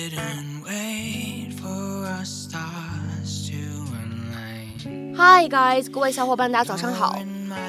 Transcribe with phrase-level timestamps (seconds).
[0.00, 3.60] didn't wait for our stars to
[3.92, 5.14] align.
[5.14, 7.18] Hi guys，各位小伙伴，大家早上好，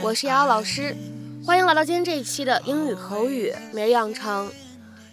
[0.01, 0.95] 我是瑶瑶老师，
[1.45, 4.49] 欢迎来到今天这一期的英语口语每日养成。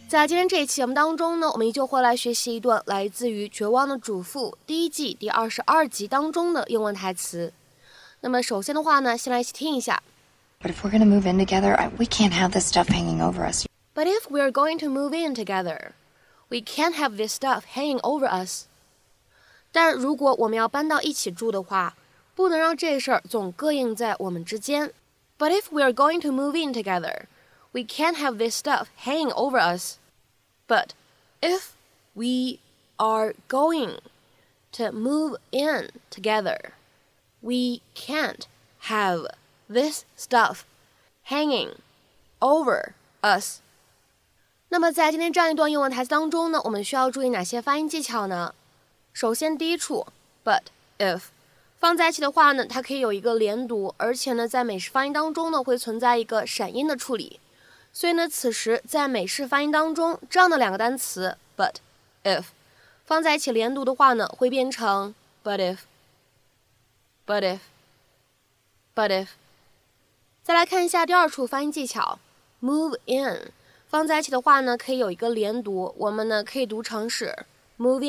[0.06, 7.52] 在今天这一期节目当中呢，我们依旧会来学习一段来自于《绝望的主妇》第一季第二十二集当中的英文台词。
[8.20, 10.00] 那么首先的话呢，先来一起听一下。
[10.62, 13.44] But if we're gonna move in together, I, we can't have this stuff hanging over
[13.44, 13.66] us.
[13.96, 15.92] But if we're going to move in together,
[16.48, 18.66] we can't have this stuff hanging over us.
[19.72, 21.96] 但如果我们要搬到一起住的话，
[22.34, 24.92] 不能让这事儿总膈应在我们之间。
[25.38, 27.26] But if we're going to move in together,
[27.72, 29.96] we can't have this stuff hanging over us.
[30.68, 30.90] But
[31.40, 31.72] if
[32.14, 32.60] we
[32.96, 33.98] are going
[34.72, 36.72] to move in together,
[37.40, 38.46] we can't
[38.88, 39.26] have
[39.68, 40.64] this stuff
[41.24, 41.76] hanging
[42.40, 43.60] over us.
[44.71, 48.53] 那么在今天这样一段英文台词当中呢，我们需要注意哪些发音技巧呢？
[49.13, 50.05] 首先，第一处
[50.45, 50.61] but
[50.99, 51.23] if
[51.79, 57.39] 放在一起的话呢，它可以有一个连读，而且呢，在美式发音当中呢，会存在一个闪音的处理。
[57.91, 61.73] 所以呢，此时在美式发音当中，这样的两个单词 but
[62.23, 62.43] if
[63.05, 65.57] 放在一起连读的话呢，会变成 but
[67.25, 69.29] if，but if，but if。
[70.43, 72.19] 再来看一下第二处发音技巧
[72.61, 73.51] ，move in
[73.89, 77.35] 放在一起的话呢，可以有一个连读，我们呢可以读成是
[77.79, 78.05] move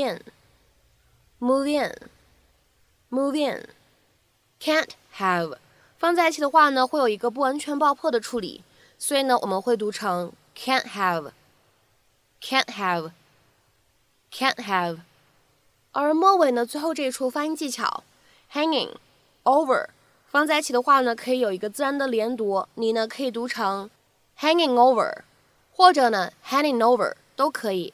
[1.40, 3.66] in，move in，move in。
[4.60, 5.56] can't have
[5.96, 8.62] 放在一起的话呢，会有一个不完全爆破的处理，
[8.98, 14.98] 所以呢我们会读成 can't have，can't have，can't have。
[15.92, 18.04] 而末尾呢，最后这一处发音技巧
[18.52, 18.90] hanging
[19.44, 19.86] over。
[20.26, 23.88] 放在一起的话呢，可以有一个自然的连读，你呢可以读成
[24.38, 25.22] hanging over，
[25.79, 27.93] 或者呢 hanging over 都可以。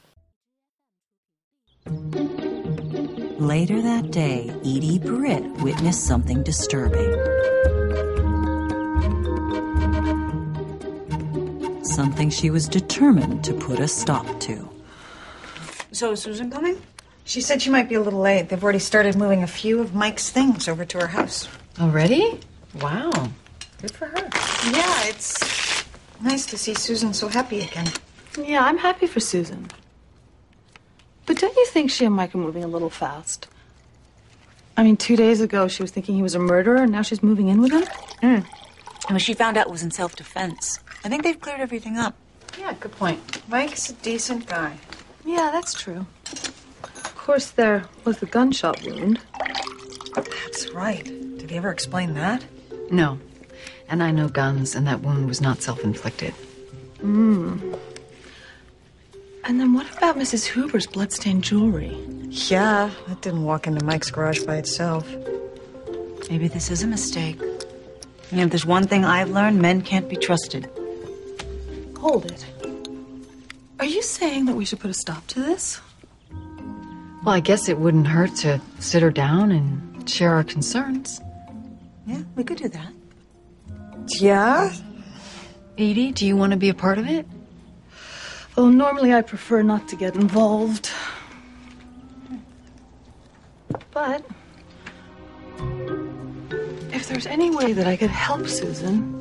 [3.39, 7.11] Later that day, Edie Britt witnessed something disturbing.
[11.83, 14.69] Something she was determined to put a stop to.
[15.91, 16.77] So is Susan coming?
[17.25, 18.49] She said she might be a little late.
[18.49, 21.47] They've already started moving a few of Mike's things over to her house.
[21.79, 22.39] Already?
[22.79, 23.11] Wow.
[23.81, 24.29] Good for her.
[24.71, 25.64] Yeah, it's
[26.20, 27.88] nice to see Susan so happy again.
[28.38, 29.68] Yeah, I'm happy for Susan.
[31.26, 33.48] But don't you think she and Mike are moving a little fast?
[34.76, 37.22] I mean, two days ago she was thinking he was a murderer, and now she's
[37.22, 37.82] moving in with him?
[38.22, 38.46] Mm.
[39.08, 40.78] And what she found out it was in self defense.
[41.04, 42.14] I think they've cleared everything up.
[42.58, 43.20] Yeah, good point.
[43.48, 44.78] Mike's a decent guy.
[45.24, 46.06] Yeah, that's true.
[46.32, 49.20] Of course, there was the gunshot wound.
[50.14, 51.04] That's right.
[51.04, 52.44] Did he ever explain that?
[52.90, 53.18] No.
[53.88, 56.32] And I know guns, and that wound was not self inflicted.
[57.00, 57.74] Hmm.
[59.44, 60.44] And then what about Mrs.
[60.44, 61.96] Huber's bloodstained jewelry?
[62.30, 65.08] Yeah, that didn't walk into Mike's garage by itself.
[66.28, 67.40] Maybe this is a mistake.
[68.32, 70.68] And if there's one thing I've learned, men can't be trusted.
[71.98, 72.44] Hold it.
[73.78, 75.80] Are you saying that we should put a stop to this?
[77.24, 81.20] Well, I guess it wouldn't hurt to sit her down and share our concerns.
[82.06, 82.92] Yeah, we could do that.
[84.08, 84.72] Yeah?
[85.78, 87.26] Edie, do you want to be a part of it?
[88.56, 90.90] Oh, normally I prefer not to get involved.
[93.90, 94.24] But
[96.92, 99.14] if there's any way that I could help Susan.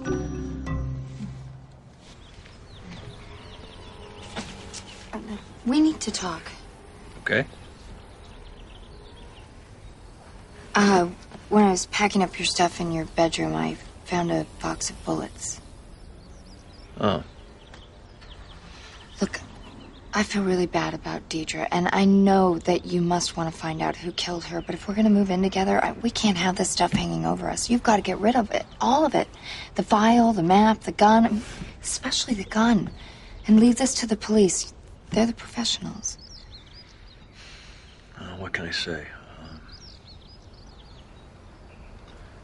[5.65, 6.43] We need to talk.
[7.21, 7.45] Okay.
[10.75, 11.07] Uh,
[11.49, 15.05] when I was packing up your stuff in your bedroom, I found a box of
[15.05, 15.59] bullets.
[16.99, 17.23] Oh.
[19.19, 19.41] Look,
[20.13, 23.81] I feel really bad about Deirdre, and I know that you must want to find
[23.81, 26.37] out who killed her, but if we're going to move in together, I, we can't
[26.37, 27.69] have this stuff hanging over us.
[27.69, 28.65] You've got to get rid of it.
[28.79, 29.27] All of it.
[29.75, 31.41] The file, the map, the gun,
[31.81, 32.89] especially the gun.
[33.47, 34.73] And leave this to the police.
[35.11, 36.17] They're the professionals.
[38.17, 39.05] Uh, what can I say?
[39.41, 39.59] Um,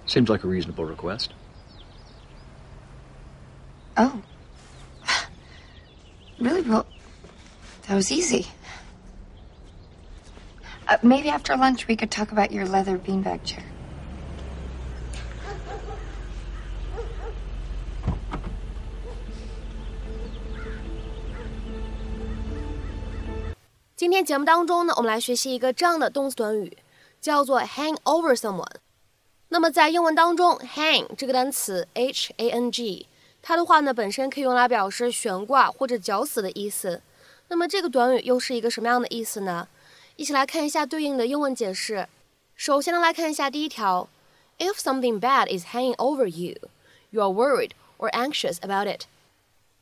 [0.06, 1.34] seems like a reasonable request.
[4.01, 4.21] Oh.
[6.39, 6.63] Really?
[6.63, 6.87] Well,
[7.89, 8.47] that was easy.
[10.87, 13.65] Uh, maybe after lunch we could talk about your leather beanbag chair.
[23.97, 26.77] 今天节目当中呢，我们来学习一个这样的动词短语，
[27.21, 28.77] 叫做 hang over someone。
[29.49, 33.07] 那么在英文当中，hang 这个单词 h a n g，
[33.43, 37.03] 它的话呢本身可以用来表示悬挂或者绞死的意思。
[37.49, 39.69] 那么这个短语又是一个什么样的意思呢？
[40.17, 42.09] 一起来看一下对应的英文解释。
[42.57, 44.09] 首先呢，来看一下第一条：
[44.59, 46.57] If something bad is hanging over you,
[47.11, 49.03] you are worried or anxious about it。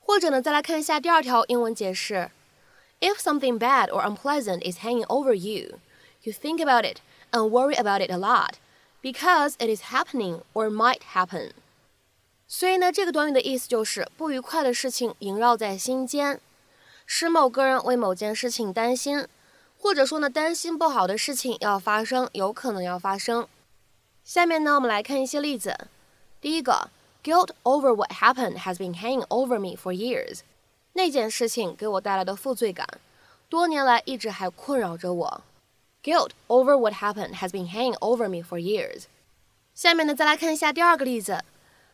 [0.00, 2.31] 或者呢，再来看一下第二条英文解释：
[3.00, 5.78] If something bad or unpleasant is hanging over you,
[6.22, 6.99] you think about it
[7.31, 8.55] and worry about it a lot
[9.02, 11.52] because it is happening or might happen。
[12.51, 16.42] 所以呢，这个短语的意思就是不愉快的事情萦绕在心间。
[17.06, 19.28] 使某个人为某件事情担心，
[19.78, 23.48] 或者说呢，担心不好的事情要发生，有可能要发生。
[24.24, 25.88] 下面呢，我们来看一些例子。
[26.42, 26.90] 第一个
[27.24, 30.40] ，Guilt over what happened has been hanging over me for years。
[30.94, 32.88] 那件事情给我带来的负罪感，
[33.48, 35.42] 多年来一直还困扰着我。
[36.04, 39.04] Guilt over what happened has been hanging over me for years。
[39.75, 41.44] 下面呢，再来看一下第二个例子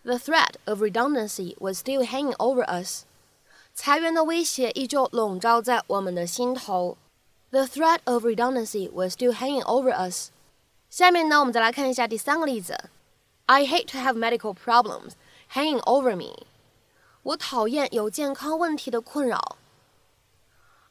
[0.05, 3.05] ，The threat of redundancy was still hanging over us。
[3.75, 6.97] 裁员的威胁依旧笼罩在我们的心头。
[7.51, 10.31] The threat of redundancy was still hanging over us。
[10.89, 12.91] 下面呢，我们再来看一下第三个例子。
[13.47, 15.13] I hate to have medical problems
[15.53, 16.47] hanging over me。
[17.23, 19.57] 我讨厌有健康问题的困扰。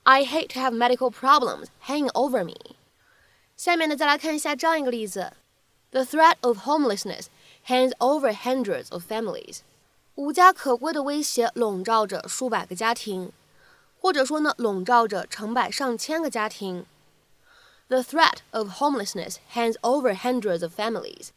[0.04, 2.76] I hate to have medical problems hanging over me。
[3.56, 5.34] 下面呢，再来看一下这样一个例子。
[5.92, 7.26] The threat of homelessness
[7.67, 9.59] hangs over hundreds of families。
[10.15, 13.33] 无家可归的威胁笼罩着数百个家庭，
[14.01, 16.87] 或者说呢，笼罩着成百上千个家庭。
[17.89, 21.29] The threat of homelessness hangs over hundreds of families。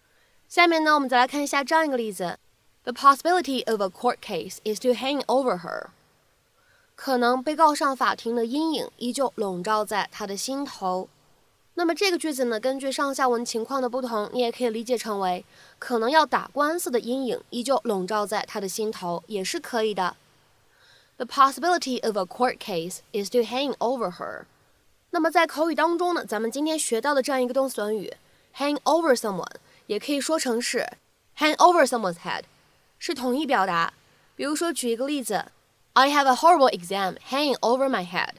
[0.47, 2.37] 下面呢，我们再来看一下这样一个例子
[2.83, 5.87] ：The possibility of a court case is to hanging over her。
[6.95, 11.09] 可能被告上法庭的阴影依旧笼罩在她的心头。
[11.77, 15.45] 那么这个句子呢，根据上下文情况的不同，你也可以理解成为
[15.77, 20.15] 可能要打官司的阴影依旧笼罩在他的心头，也是可以的。
[21.17, 24.45] The possibility of a court case is still hanging over her。
[25.11, 28.11] 那么在口语当中呢，咱们今天学到的这样一个动词短语
[28.57, 29.45] ，hang over someone，
[29.85, 30.83] 也可以说成是
[31.37, 32.41] hang over someone's head，
[32.97, 33.93] 是同一表达。
[34.35, 35.45] 比如说举一个例子
[35.93, 38.31] ，I have a horrible exam hanging over my head。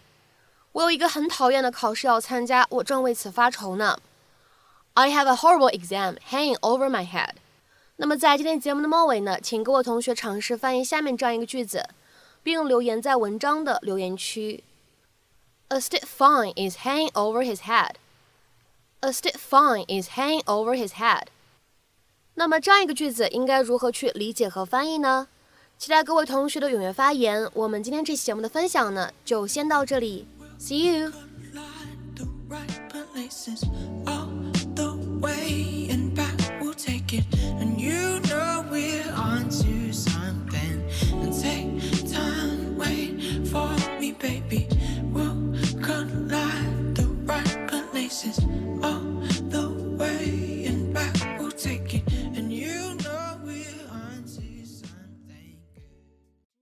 [0.72, 3.98] 我有一个很讨厌的考试要参加，我正为此发愁呢。
[4.94, 7.34] I have a horrible exam hanging over my head。
[7.96, 11.88] 那么在今天节目的末尾呢，请各位同学尝试翻译下面这样一个句子，
[12.42, 14.62] 并留言在文章的留言区。
[15.68, 17.94] A stiff fine is hanging over his head.
[19.00, 21.24] A stiff fine is hanging over his head.
[22.34, 25.28] 那么这样一个句子应该如何去理解和翻译呢？
[25.76, 27.48] 期待各位同学的踊跃发言。
[27.54, 30.26] 我们今天这期节目的分享呢，就先到这里。
[30.58, 31.12] See you.